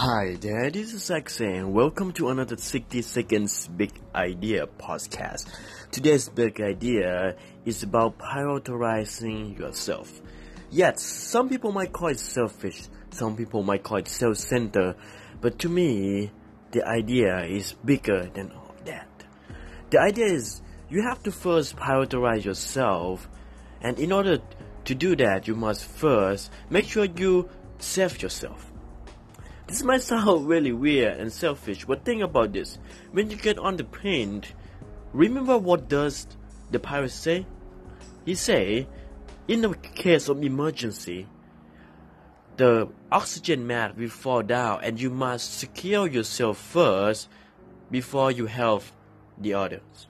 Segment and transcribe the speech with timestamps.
[0.00, 5.46] Hi there, this is Sexy and welcome to another 60 Seconds Big Idea podcast.
[5.90, 7.34] Today's big idea
[7.64, 10.20] is about prioritizing yourself.
[10.70, 14.94] Yes, some people might call it selfish, some people might call it self-centered,
[15.40, 16.30] but to me,
[16.70, 19.24] the idea is bigger than all that.
[19.90, 23.28] The idea is you have to first prioritize yourself,
[23.80, 24.38] and in order
[24.84, 27.48] to do that, you must first make sure you
[27.80, 28.70] save yourself
[29.68, 32.78] this might sound really weird and selfish, but think about this.
[33.12, 34.42] When you get on the plane,
[35.12, 36.26] remember what does
[36.70, 37.46] the pilot say?
[38.24, 38.88] He say,
[39.46, 41.26] in the case of emergency,
[42.56, 47.28] the oxygen mask will fall down and you must secure yourself first
[47.90, 48.84] before you help
[49.36, 50.08] the others.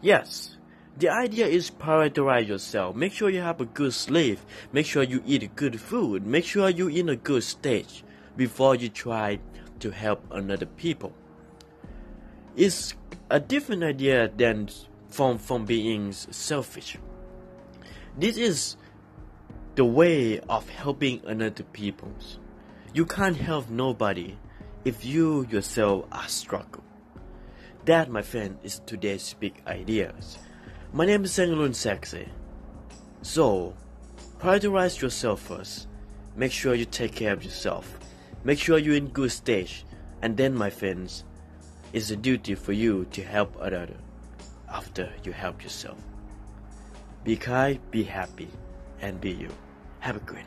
[0.00, 0.56] Yes,
[0.98, 2.96] the idea is prioritize yourself.
[2.96, 4.38] Make sure you have a good sleep.
[4.72, 6.26] Make sure you eat good food.
[6.26, 8.04] Make sure you're in a good stage
[8.36, 9.38] before you try
[9.80, 11.12] to help another people.
[12.56, 12.94] It's
[13.30, 14.68] a different idea than
[15.08, 16.96] from, from being selfish.
[18.16, 18.76] This is
[19.74, 22.12] the way of helping another people.
[22.92, 24.36] You can't help nobody
[24.84, 26.84] if you yourself are struggling.
[27.86, 30.38] That, my friend, is today's big ideas.
[30.92, 32.28] My name is Sengalun Sexy.
[33.22, 33.74] So,
[34.38, 35.88] prioritize yourself first.
[36.36, 37.98] Make sure you take care of yourself.
[38.44, 39.86] Make sure you're in good stage,
[40.20, 41.24] and then, my friends,
[41.94, 43.96] it's a duty for you to help others
[44.68, 45.96] after you help yourself.
[47.24, 48.48] Be kind, be happy,
[49.00, 49.48] and be you.
[50.00, 50.44] Have a great